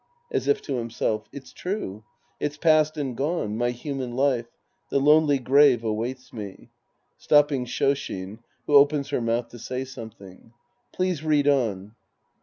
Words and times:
{As 0.31 0.47
if 0.47 0.63
to 0.63 0.71
himself^ 0.83 1.25
It's 1.31 1.53
true, 1.53 2.03
it's 2.39 2.57
past 2.57 2.97
and 2.97 3.15
gone. 3.15 3.55
My 3.55 3.69
human 3.69 4.15
life. 4.15 4.47
The 4.89 4.97
lonely 4.99 5.37
grave 5.37 5.83
awaits 5.83 6.33
me. 6.33 6.69
{Stopping 7.19 7.65
Sh5shin, 7.65 8.39
who 8.65 8.73
opens 8.73 9.09
her 9.09 9.21
mouth 9.21 9.49
to 9.49 9.59
say 9.59 9.83
something^ 9.83 10.53
Please 10.91 11.23
read 11.23 11.47
on. 11.47 11.93